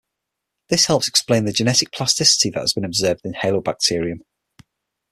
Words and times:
This 0.69 0.87
helps 0.87 1.07
explain 1.07 1.45
the 1.45 1.51
genetic 1.53 1.91
plasticity 1.91 2.49
that 2.49 2.59
has 2.61 2.73
been 2.73 2.85
observed 2.85 3.21
in 3.23 3.33
"Halobacterium". 3.33 4.21